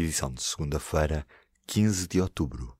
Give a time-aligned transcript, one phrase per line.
[0.00, 1.26] edição de segunda-feira,
[1.66, 2.76] 15 de outubro.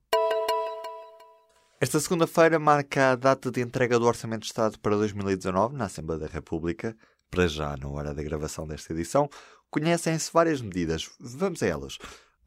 [1.79, 6.21] Esta segunda-feira marca a data de entrega do Orçamento de Estado para 2019 na Assembleia
[6.21, 6.97] da República.
[7.29, 9.29] Para já, na hora da gravação desta edição,
[9.69, 11.09] conhecem-se várias medidas.
[11.19, 11.97] Vamos a elas.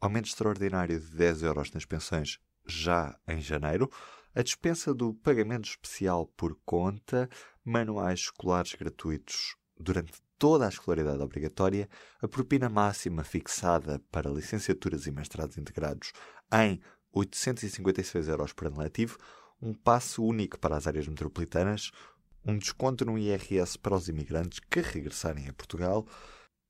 [0.01, 3.89] Aumento extraordinário de 10 euros nas pensões já em janeiro
[4.35, 7.29] a dispensa do pagamento especial por conta,
[7.65, 11.89] manuais escolares gratuitos durante toda a escolaridade obrigatória,
[12.21, 16.11] a propina máxima fixada para licenciaturas e mestrados integrados
[16.53, 16.79] em
[17.13, 19.17] 856 euros por ano letivo,
[19.61, 21.91] um passo único para as áreas metropolitanas,
[22.45, 26.05] um desconto no IRS para os imigrantes que regressarem a Portugal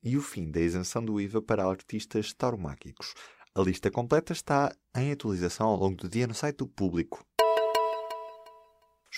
[0.02, 3.14] e o fim da isenção do IVA para artistas tauromáquicos.
[3.54, 7.24] A lista completa está em atualização ao longo do dia no site do Público.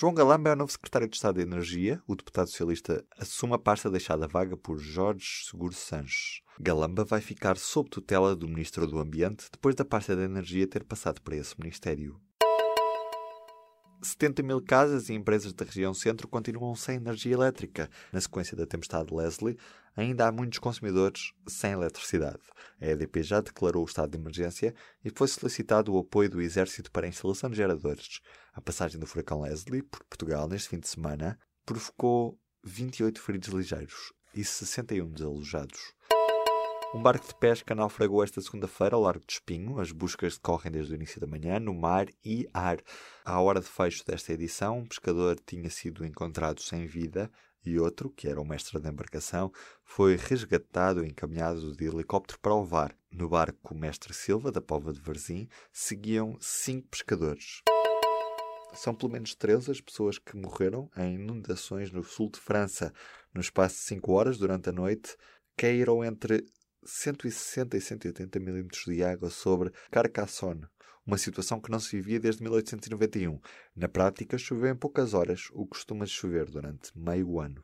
[0.00, 2.02] João Galamba é o novo secretário de Estado de Energia.
[2.06, 6.40] O deputado socialista assume a pasta deixada vaga por Jorge Seguro Sanches.
[6.58, 10.84] Galamba vai ficar sob tutela do Ministro do Ambiente depois da pasta da Energia ter
[10.84, 12.18] passado para esse ministério.
[14.02, 17.90] 70 mil casas e empresas da região centro continuam sem energia elétrica.
[18.12, 19.58] Na sequência da tempestade Leslie,
[19.96, 22.40] ainda há muitos consumidores sem eletricidade.
[22.80, 26.90] A EDP já declarou o estado de emergência e foi solicitado o apoio do Exército
[26.90, 28.20] para a instalação de geradores.
[28.52, 34.12] A passagem do furacão Leslie por Portugal neste fim de semana provocou 28 feridos ligeiros
[34.34, 35.94] e 61 desalojados.
[36.92, 39.78] Um barco de pesca naufragou esta segunda-feira ao largo de Espinho.
[39.78, 42.78] As buscas decorrem desde o início da manhã, no mar e ar.
[43.24, 47.30] À hora de fecho desta edição, um pescador tinha sido encontrado sem vida
[47.64, 49.52] e outro, que era o mestre da embarcação,
[49.84, 52.92] foi resgatado e encaminhado de helicóptero para o VAR.
[53.08, 57.62] No barco Mestre Silva, da Pova de Varzim, seguiam cinco pescadores.
[58.72, 62.92] São pelo menos 13 as pessoas que morreram em inundações no sul de França.
[63.32, 65.16] No espaço de 5 horas, durante a noite,
[65.56, 66.46] caíram entre
[66.84, 70.66] 160 e 180 milímetros de água sobre Carcassonne,
[71.06, 73.38] uma situação que não se vivia desde 1891.
[73.74, 77.62] Na prática, choveu em poucas horas, o que costuma chover durante meio ano.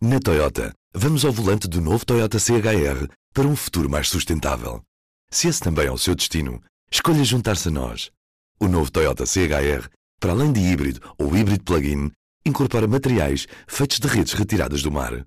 [0.00, 4.82] Na Toyota, vamos ao volante do novo Toyota CHR para um futuro mais sustentável.
[5.30, 8.10] Se esse também é o seu destino, escolha juntar-se a nós.
[8.60, 9.88] O novo Toyota CHR,
[10.20, 12.10] para além de híbrido ou híbrido plug-in,
[12.44, 15.26] incorpora materiais feitos de redes retiradas do mar.